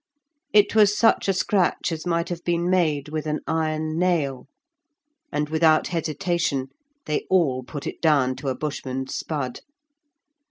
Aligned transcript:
It 0.51 0.73
was 0.73 0.97
such 0.97 1.27
a 1.27 1.33
scratch 1.33 1.91
as 1.91 2.07
might 2.07 2.29
have 2.29 2.43
been 2.43 2.71
made 2.71 3.09
with 3.09 3.27
an 3.27 3.41
iron 3.45 3.99
nail, 3.99 4.47
and, 5.31 5.47
without 5.47 5.89
hesitation, 5.89 6.69
they 7.05 7.27
all 7.29 7.61
put 7.61 7.85
it 7.85 8.01
down 8.01 8.35
to 8.37 8.47
a 8.49 8.55
Bushman's 8.55 9.13
spud. 9.13 9.59